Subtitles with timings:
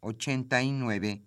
[0.00, 1.22] 8989.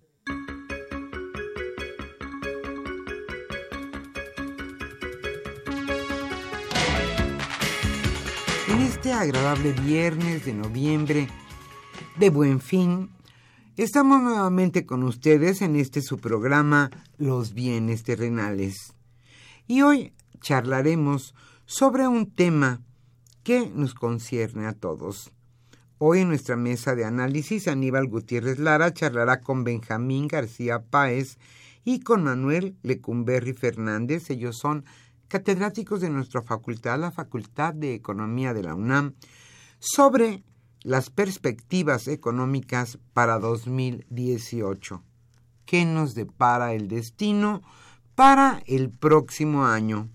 [8.67, 11.27] En este agradable viernes de noviembre
[12.17, 13.09] de Buen Fin,
[13.77, 18.93] estamos nuevamente con ustedes en este su programa Los bienes terrenales.
[19.67, 22.82] Y hoy charlaremos sobre un tema
[23.43, 25.32] que nos concierne a todos.
[26.04, 31.38] Hoy en nuestra mesa de análisis, Aníbal Gutiérrez Lara charlará con Benjamín García Páez
[31.86, 34.32] y con Manuel Lecumberri Fernández.
[34.32, 34.84] Ellos son
[35.28, 39.14] catedráticos de nuestra facultad, la Facultad de Economía de la UNAM,
[39.78, 40.44] sobre
[40.82, 45.04] las perspectivas económicas para 2018.
[45.66, 47.62] ¿Qué nos depara el destino
[48.16, 50.10] para el próximo año?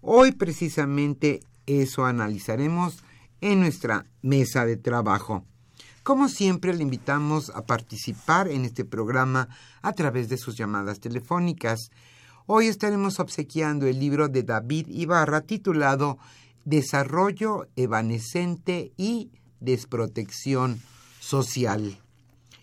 [0.00, 3.02] Hoy precisamente eso analizaremos
[3.44, 5.44] en nuestra mesa de trabajo.
[6.02, 9.50] Como siempre, le invitamos a participar en este programa
[9.82, 11.90] a través de sus llamadas telefónicas.
[12.46, 16.16] Hoy estaremos obsequiando el libro de David Ibarra titulado
[16.64, 19.30] Desarrollo Evanescente y
[19.60, 20.80] desprotección
[21.20, 21.98] social.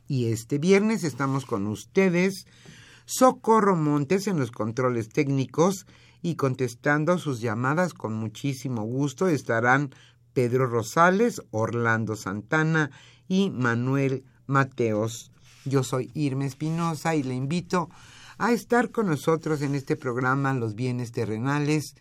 [0.08, 2.48] Y este viernes estamos con ustedes,
[3.06, 5.86] Socorro Montes en los controles técnicos
[6.24, 9.92] y contestando sus llamadas con muchísimo gusto estarán
[10.34, 12.92] Pedro Rosales, Orlando Santana
[13.28, 15.32] y Manuel Mateos.
[15.66, 17.90] Yo soy Irma Espinosa y le invito
[18.38, 21.96] a estar con nosotros en este programa Los bienes terrenales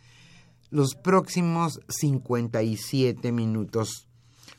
[0.70, 4.08] los próximos 57 minutos.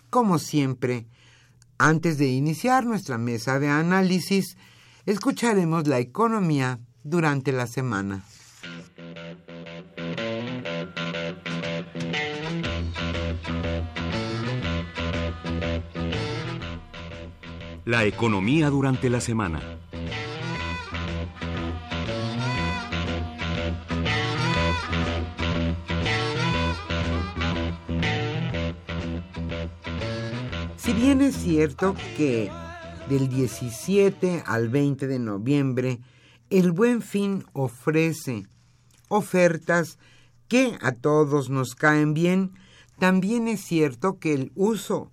[0.10, 1.08] Como siempre,
[1.78, 4.58] antes de iniciar nuestra mesa de análisis,
[5.06, 8.26] escucharemos la economía durante la semana.
[17.92, 19.60] La economía durante la semana.
[30.78, 32.50] Si bien es cierto que
[33.10, 36.00] del 17 al 20 de noviembre
[36.50, 38.48] el buen fin ofrece
[39.10, 40.00] ofertas
[40.48, 42.54] que a todos nos caen bien,
[43.00, 45.12] también es cierto que el uso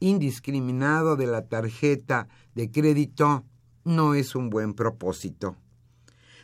[0.00, 3.44] indiscriminado de la tarjeta de crédito
[3.84, 5.56] no es un buen propósito.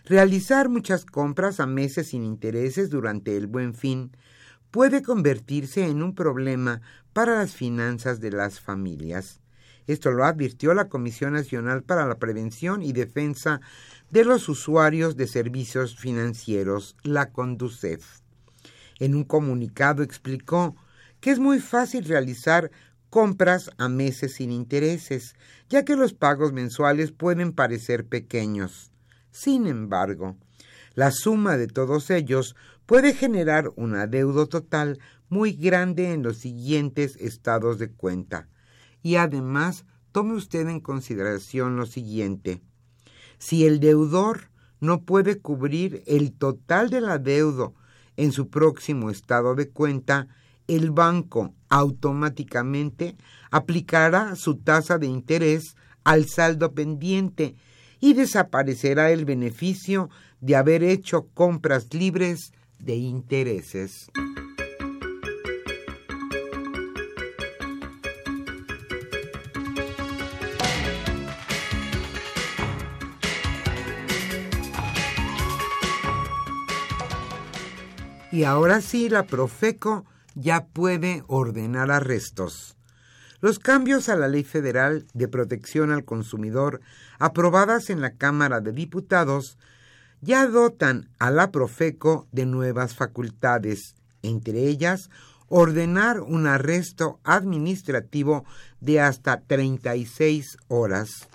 [0.05, 4.12] Realizar muchas compras a meses sin intereses durante el buen fin
[4.70, 6.81] puede convertirse en un problema
[7.12, 9.41] para las finanzas de las familias.
[9.87, 13.61] Esto lo advirtió la Comisión Nacional para la Prevención y Defensa
[14.11, 18.20] de los Usuarios de Servicios Financieros, la CONDUCEF.
[18.99, 20.76] En un comunicado explicó
[21.20, 22.70] que es muy fácil realizar
[23.11, 25.35] compras a meses sin intereses,
[25.69, 28.93] ya que los pagos mensuales pueden parecer pequeños.
[29.31, 30.37] Sin embargo,
[30.97, 32.56] La suma de todos ellos
[32.87, 34.99] puede generar un adeudo total
[35.29, 38.49] muy grande en los siguientes estados de cuenta.
[39.03, 42.62] Y además, tome usted en consideración lo siguiente.
[43.38, 44.50] Si el deudor
[44.81, 47.75] no puede cubrir el total del adeudo
[48.17, 50.29] en su próximo estado de cuenta,
[50.69, 53.17] el banco automáticamente
[53.51, 57.55] aplicará su tasa de interés al saldo pendiente
[58.01, 60.11] y desaparecerá el beneficio
[60.41, 64.11] de haber hecho compras libres de intereses.
[78.37, 80.05] Y ahora sí, la Profeco
[80.37, 82.77] ya puede ordenar arrestos.
[83.41, 86.81] Los cambios a la Ley Federal de Protección al Consumidor,
[87.19, 89.59] aprobadas en la Cámara de Diputados,
[90.21, 95.11] ya dotan a la Profeco de nuevas facultades, entre ellas
[95.49, 98.44] ordenar un arresto administrativo
[98.81, 101.29] de hasta 36 horas.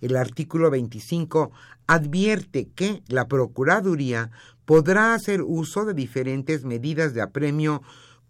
[0.00, 1.52] El artículo 25
[1.86, 4.30] advierte que la Procuraduría
[4.64, 7.82] podrá hacer uso de diferentes medidas de apremio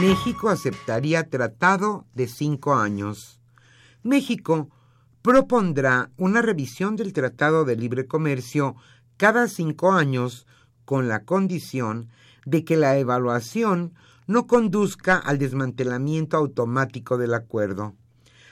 [0.09, 3.43] México aceptaría tratado de cinco años.
[4.03, 4.71] México
[5.21, 8.75] propondrá una revisión del Tratado de Libre Comercio
[9.19, 10.47] cada cinco años
[10.87, 12.09] con la condición
[12.47, 13.93] de que la evaluación
[14.27, 17.95] no conduzca al desmantelamiento automático del acuerdo.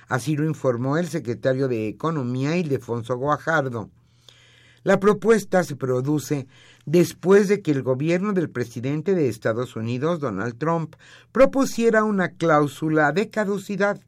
[0.09, 3.89] Así lo informó el secretario de Economía Ildefonso Guajardo.
[4.87, 6.47] La propuesta se produce
[6.85, 10.95] después de que el gobierno del presidente de Estados Unidos, Donald Trump,
[11.33, 14.01] propusiera una cláusula de caducidad,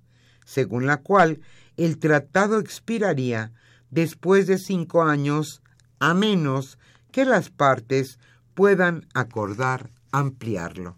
[0.45, 1.41] según la cual
[1.77, 3.51] el tratado expiraría
[3.91, 5.63] después de cinco años,
[5.99, 6.79] a menos
[7.11, 8.21] que las partes
[8.55, 10.97] puedan acordar ampliarlo.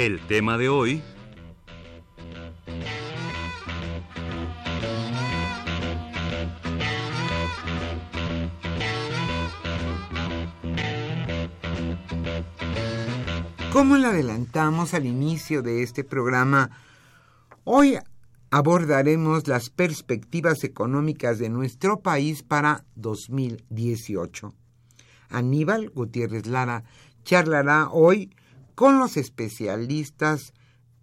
[0.00, 1.02] El tema de hoy...
[13.74, 16.70] Como le adelantamos al inicio de este programa,
[17.64, 17.98] hoy
[18.50, 24.54] abordaremos las perspectivas económicas de nuestro país para 2018.
[25.28, 26.84] Aníbal Gutiérrez Lara
[27.22, 28.30] charlará hoy
[28.80, 30.54] con los especialistas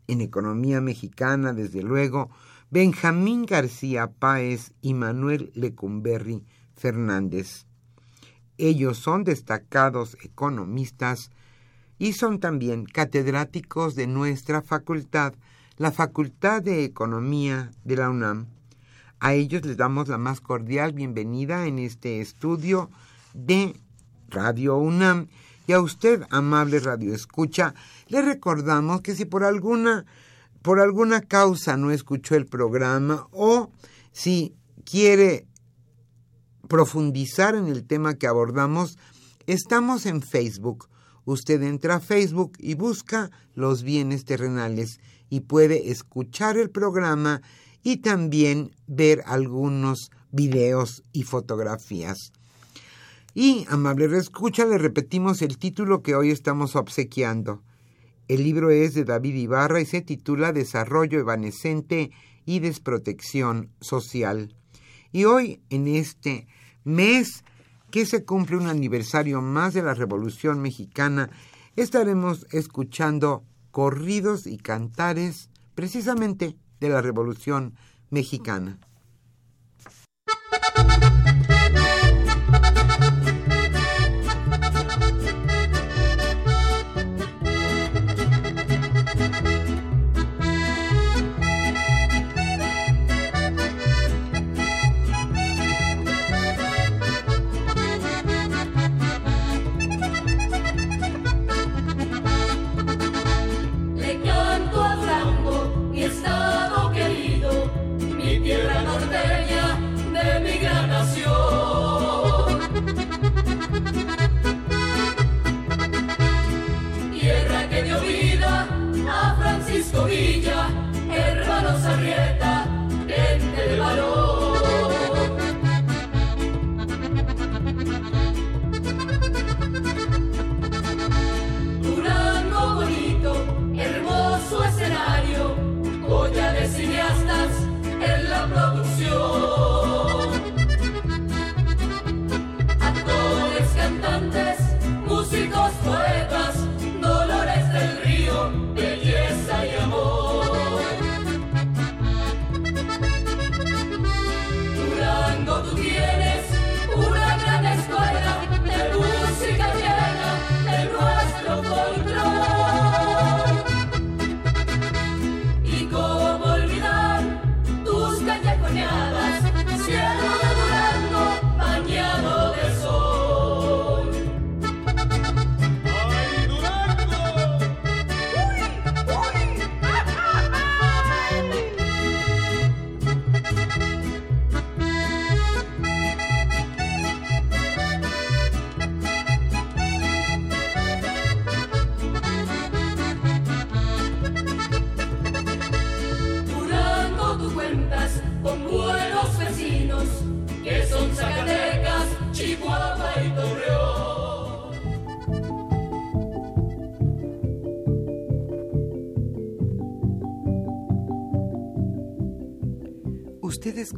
[0.08, 2.32] en economía mexicana, desde luego,
[2.72, 6.44] Benjamín García Páez y Manuel Lecumberri
[6.76, 7.68] Fernández.
[8.58, 11.30] Ellos son destacados economistas
[12.00, 15.36] y son también catedráticos de nuestra facultad,
[15.78, 18.48] la Facultad de Economía de la UNAM.
[19.20, 22.90] A ellos les damos la más cordial bienvenida en este estudio
[23.36, 23.80] de
[24.30, 25.28] Radio UNAM
[25.68, 27.76] y a usted, amable Radio Escucha,
[28.08, 30.06] le recordamos que si por alguna,
[30.62, 33.70] por alguna causa no escuchó el programa o
[34.14, 34.56] si
[34.86, 35.46] quiere
[36.70, 38.98] profundizar en el tema que abordamos,
[39.46, 40.88] estamos en Facebook.
[41.26, 47.42] Usted entra a Facebook y busca los bienes terrenales y puede escuchar el programa
[47.84, 52.32] y también ver algunos videos y fotografías.
[53.40, 57.62] Y, amable escucha, le repetimos el título que hoy estamos obsequiando.
[58.28, 62.10] El libro es de David Ibarra y se titula Desarrollo Evanescente
[62.48, 64.56] y Desprotección Social.
[65.12, 66.48] Y hoy, en este
[66.84, 67.44] mes
[67.92, 71.30] que se cumple un aniversario más de la Revolución Mexicana,
[71.76, 77.76] estaremos escuchando corridos y cantares precisamente de la Revolución
[78.10, 78.80] Mexicana.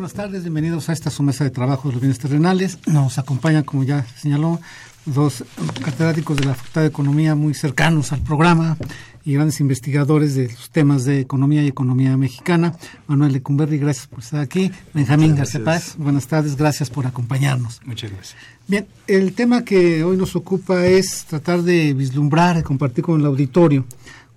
[0.00, 2.78] Buenas tardes, bienvenidos a esta su mesa de trabajo de los bienes terrenales.
[2.86, 4.58] Nos acompaña, como ya señaló,
[5.04, 5.44] dos
[5.84, 8.78] catedráticos de la Facultad de Economía muy cercanos al programa
[9.26, 12.74] y grandes investigadores de los temas de economía y economía mexicana.
[13.08, 14.72] Manuel Lecumberri, gracias por estar aquí.
[14.94, 17.82] Benjamín García Paz, buenas tardes, gracias por acompañarnos.
[17.84, 18.36] Muchas gracias.
[18.68, 23.26] Bien, el tema que hoy nos ocupa es tratar de vislumbrar y compartir con el
[23.26, 23.84] auditorio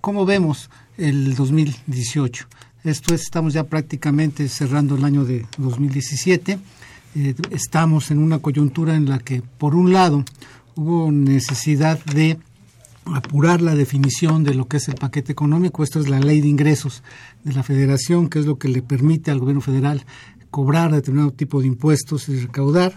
[0.02, 0.68] cómo vemos
[0.98, 2.48] el 2018.
[2.84, 6.58] Esto es, estamos ya prácticamente cerrando el año de 2017.
[7.16, 10.22] Eh, estamos en una coyuntura en la que, por un lado,
[10.74, 12.38] hubo necesidad de
[13.06, 15.82] apurar la definición de lo que es el paquete económico.
[15.82, 17.02] Esto es la ley de ingresos
[17.42, 20.04] de la federación, que es lo que le permite al gobierno federal
[20.50, 22.94] cobrar determinado tipo de impuestos y recaudar,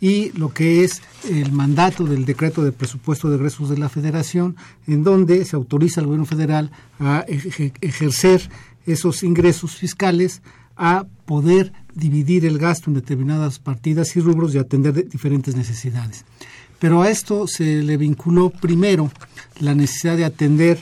[0.00, 4.56] y lo que es el mandato del decreto de presupuesto de egresos de la federación,
[4.86, 8.48] en donde se autoriza al gobierno federal a ejercer
[8.86, 10.42] esos ingresos fiscales
[10.76, 16.24] a poder dividir el gasto en determinadas partidas y rubros y atender diferentes necesidades.
[16.78, 19.10] Pero a esto se le vinculó primero
[19.60, 20.78] la necesidad de atender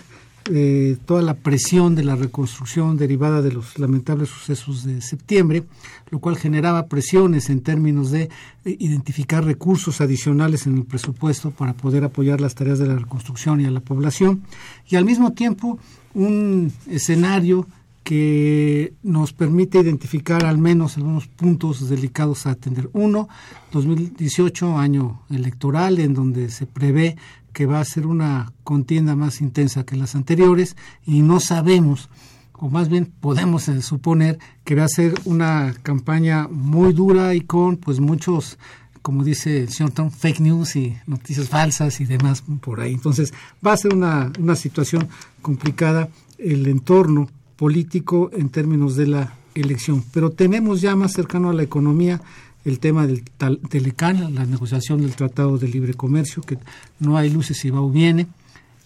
[0.51, 5.63] eh, toda la presión de la reconstrucción derivada de los lamentables sucesos de septiembre,
[6.11, 8.23] lo cual generaba presiones en términos de
[8.65, 13.61] eh, identificar recursos adicionales en el presupuesto para poder apoyar las tareas de la reconstrucción
[13.61, 14.43] y a la población,
[14.89, 15.79] y al mismo tiempo
[16.15, 17.69] un escenario
[18.03, 22.91] que nos permite identificar al menos algunos puntos delicados a atender.
[22.93, 23.29] Uno,
[23.73, 27.17] 2018, año electoral, en donde se prevé
[27.53, 32.09] que va a ser una contienda más intensa que las anteriores y no sabemos
[32.55, 37.41] o más bien podemos eh, suponer que va a ser una campaña muy dura y
[37.41, 38.57] con pues muchos
[39.03, 42.93] como dice el señor Trump, fake news y noticias falsas y demás por ahí.
[42.95, 43.35] Entonces,
[43.67, 45.09] va a ser una, una situación
[45.43, 47.29] complicada el entorno
[47.63, 50.03] político en términos de la elección.
[50.13, 52.21] Pero tenemos ya más cercano a la economía
[52.65, 56.59] el tema del Telecan, la negociación del Tratado de Libre Comercio, que
[56.99, 58.27] no hay luces si va o viene.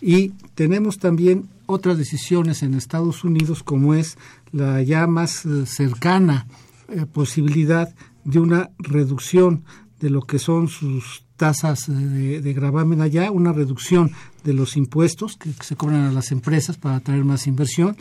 [0.02, 4.18] Y tenemos también otras decisiones en Estados Unidos, como es
[4.52, 6.47] la ya más eh, cercana
[6.90, 7.88] eh, posibilidad
[8.25, 9.64] de una reducción
[10.00, 14.12] de lo que son sus tasas de, de, gravamen allá, una reducción
[14.45, 17.97] de los impuestos que, se cobran a las empresas para atraer más inversión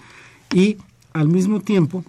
[0.54, 0.78] y
[1.14, 2.04] al mismo tiempo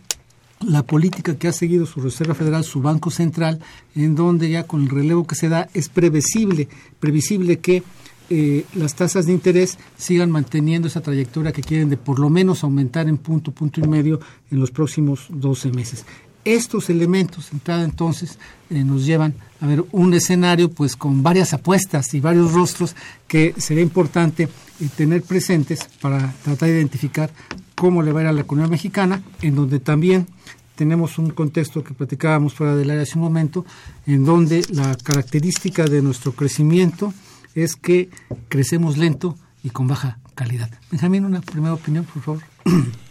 [0.61, 3.61] la política que ha seguido su Reserva Federal, su Banco Central,
[3.95, 7.83] en donde ya con el relevo que se da es previsible, previsible que
[8.29, 12.65] eh, las tasas de interés sigan manteniendo esa trayectoria que quieren de por lo menos
[12.65, 14.19] aumentar en punto, punto y medio
[14.51, 16.05] en los próximos 12 meses.
[16.45, 18.39] Estos elementos, entrada entonces,
[18.71, 22.97] eh, nos llevan a ver un escenario pues con varias apuestas y varios rostros
[23.29, 27.31] que sería importante eh, tener presentes para tratar de identificar
[27.77, 30.27] cómo le va a ir a la economía mexicana, en donde también
[30.75, 33.65] tenemos un contexto que platicábamos fuera del área hace un momento,
[34.07, 37.15] en donde la característica de nuestro crecimiento
[37.55, 38.11] es que
[38.49, 40.71] crecemos lento y con baja calidad.
[40.91, 42.43] Benjamín, una primera opinión, por favor.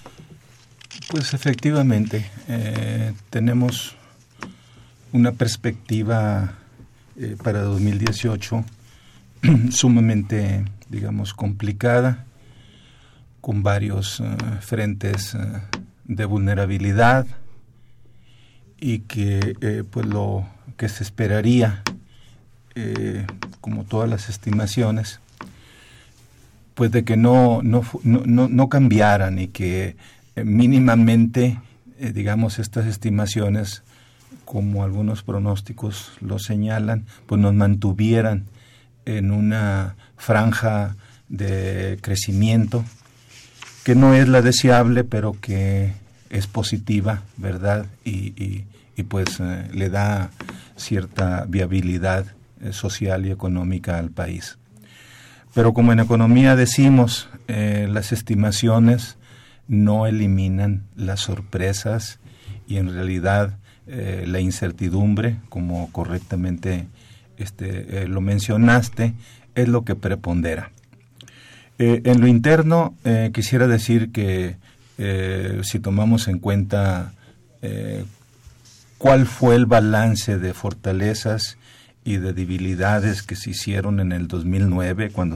[1.10, 3.96] Pues efectivamente, eh, tenemos
[5.12, 6.56] una perspectiva
[7.18, 8.64] eh, para 2018
[9.72, 12.26] sumamente, digamos, complicada,
[13.46, 14.26] con varios eh,
[14.62, 15.38] frentes
[16.06, 17.28] de vulnerabilidad
[18.80, 20.48] y que pues lo
[20.78, 21.84] que se esperaría,
[23.62, 25.20] como todas las estimaciones,
[26.74, 29.96] pues de que no, no, no, no cambiaran y que
[30.36, 31.60] eh, mínimamente,
[32.00, 33.84] eh, digamos, estas estimaciones,
[34.44, 38.46] como algunos pronósticos lo señalan, pues nos mantuvieran
[39.06, 40.96] en una franja
[41.30, 42.84] de crecimiento
[43.86, 45.94] que no es la deseable, pero que
[46.30, 47.86] es positiva, ¿verdad?
[48.04, 48.66] Y,
[49.08, 50.32] pues eh, le da
[50.76, 52.26] cierta viabilidad
[52.72, 54.58] social y económica al país.
[55.54, 59.18] Pero como en economía decimos, las estimaciones
[59.68, 62.20] no eliminan las sorpresas
[62.68, 66.88] y en realidad eh, la incertidumbre, como correctamente
[67.38, 69.14] este, eh, lo mencionaste,
[69.54, 70.72] es lo que prepondera.
[71.78, 72.96] Eh, en lo interno,
[73.34, 74.58] quisiera decir que
[75.64, 77.14] si tomamos en cuenta
[78.98, 81.58] cuál fue el balance de fortalezas
[82.06, 85.36] y de debilidades que se hicieron en el 2009 cuando,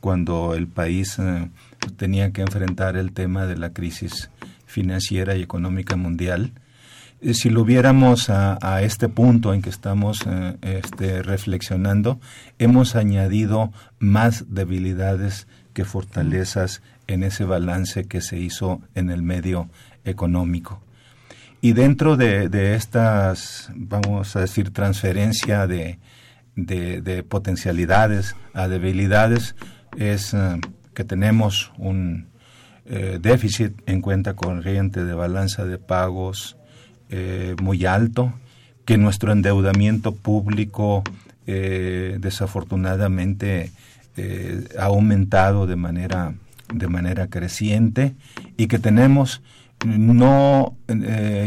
[0.00, 1.18] cuando el país
[1.96, 4.30] tenía que enfrentar el tema de la crisis
[4.70, 6.52] financiera y económica mundial.
[7.20, 12.18] Eh, si lo viéramos a, este punto en que estamos eh, este, reflexionando,
[12.58, 19.68] hemos añadido más debilidades que fortalezas en ese balance que se hizo en el medio
[20.04, 20.82] económico.
[21.62, 25.98] Y dentro de, estas, vamos a decir, transferencia de,
[26.56, 29.56] de, potencialidades a debilidades,
[29.98, 30.58] es eh,
[30.94, 32.28] que tenemos un
[32.86, 36.56] eh, déficit en cuenta corriente de balanza de pagos
[37.10, 38.32] eh, muy alto,
[38.86, 41.04] que nuestro endeudamiento público
[44.20, 46.34] eh, desafortunadamente ha aumentado de manera,
[46.72, 48.14] de manera creciente
[48.56, 49.42] y que tenemos
[49.84, 50.76] no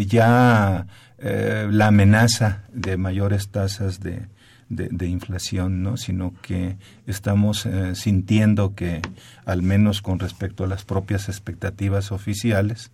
[0.08, 0.88] ya
[1.30, 4.28] la amenaza de mayores tasas de,
[4.76, 5.98] de, inflación, ¿no?
[5.98, 9.02] sino que estamos eh, sintiendo que,
[9.46, 12.92] al menos con respecto a las propias expectativas oficiales,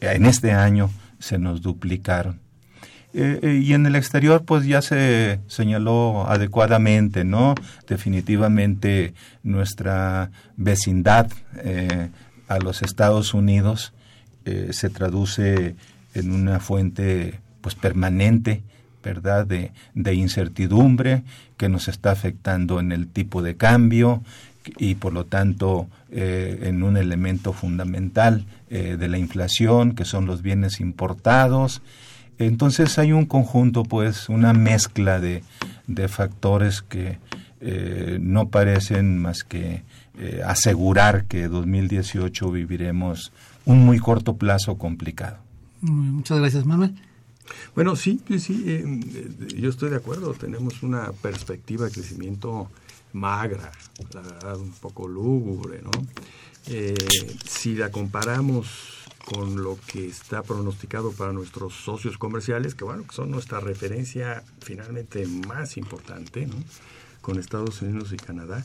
[0.00, 2.40] en este año se nos duplicaron.
[3.14, 7.54] Eh, eh, y en el exterior, pues ya se señaló adecuadamente, ¿no?
[7.86, 11.30] Definitivamente nuestra vecindad
[12.48, 13.92] a los Estados Unidos
[14.44, 15.76] se traduce
[16.14, 18.62] en una fuente pues permanente
[19.04, 19.46] ¿verdad?
[19.46, 21.22] De, incertidumbre
[21.56, 24.22] que nos está afectando en el tipo de cambio
[24.78, 30.24] y por lo tanto eh, en un elemento fundamental eh, de la inflación que son
[30.24, 31.82] los bienes importados.
[32.38, 35.42] Entonces hay un conjunto, pues, una mezcla de,
[35.86, 37.18] de factores que
[37.60, 39.82] eh, no parecen más que
[40.44, 43.32] asegurar que 2018 viviremos
[43.64, 45.38] un muy corto plazo complicado.
[45.80, 46.94] Muchas gracias, Manuel.
[47.74, 49.00] Bueno, sí, sí, sí, eh,
[49.56, 50.32] yo estoy de acuerdo.
[50.34, 52.70] Tenemos una perspectiva de crecimiento
[53.12, 53.70] magra,
[54.12, 55.90] la verdad un poco lúgubre, ¿no?
[56.66, 56.94] Eh,
[57.46, 63.14] si la comparamos con lo que está pronosticado para nuestros socios comerciales, que bueno, que
[63.14, 66.56] son nuestra referencia finalmente más importante, ¿no?
[67.20, 68.64] con Estados Unidos y Canadá,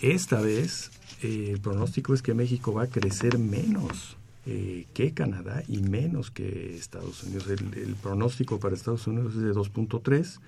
[0.00, 0.90] esta vez
[1.22, 6.76] el pronóstico es que México va a crecer menos eh, que Canadá y menos que
[6.76, 7.48] Estados Unidos.
[7.48, 10.40] El, el pronóstico para Estados Unidos es de 2.3.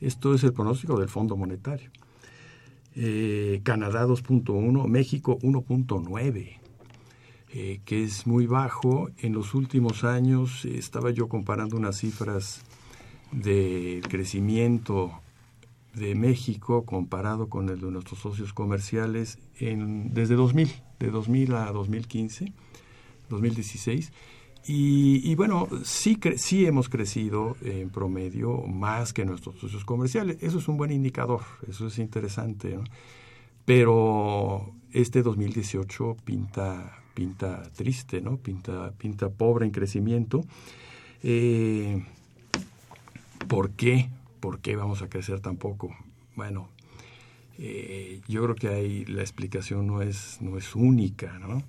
[0.00, 1.90] Esto es el pronóstico del Fondo Monetario.
[2.94, 6.61] Eh, Canadá 2.1, México 1.9.
[7.54, 9.10] Eh, que es muy bajo.
[9.18, 12.62] En los últimos años eh, estaba yo comparando unas cifras
[13.30, 15.20] de crecimiento
[15.92, 21.72] de México comparado con el de nuestros socios comerciales en, desde 2000, de 2000 a
[21.72, 22.54] 2015,
[23.28, 24.12] 2016.
[24.66, 30.38] Y, y bueno, sí, cre sí hemos crecido en promedio más que nuestros socios comerciales.
[30.40, 32.78] Eso es un buen indicador, eso es interesante.
[33.66, 38.36] Pero este 2018 pinta pinta triste, ¿no?
[38.36, 40.44] Pinta, pinta pobre en crecimiento.
[41.22, 42.04] Eh,
[43.48, 44.08] ¿Por qué?
[44.40, 45.94] ¿Por qué vamos a crecer tan poco?
[46.36, 46.68] Bueno,
[47.58, 51.62] eh, yo creo que ahí la explicación no es, no es única, ¿no?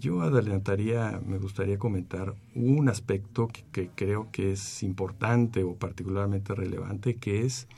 [0.00, 6.54] Yo adelantaría, me gustaría comentar un aspecto que, que, creo que es importante o particularmente
[6.54, 7.68] relevante, que es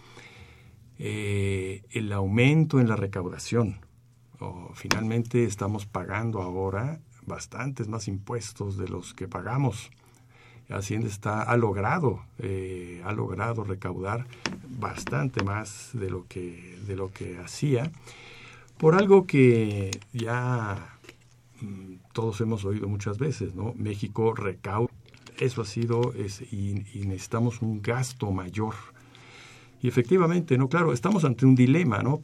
[0.99, 3.79] eh, el aumento en la recaudación
[4.75, 9.91] finalmente estamos pagando ahora bastantes más impuestos de los que pagamos.
[10.69, 14.27] Hacienda está, ha logrado, eh, ha logrado recaudar
[14.69, 17.93] bastante más de lo que, de lo que hacía,
[18.77, 20.99] por algo que ya
[21.61, 23.75] mm, todos hemos oído muchas veces, ¿no?
[23.77, 24.93] México recauda,
[25.39, 28.75] eso ha sido, es, y, necesitamos un gasto mayor.
[29.83, 32.19] Y efectivamente, no, claro, estamos ante un dilema, ¿no?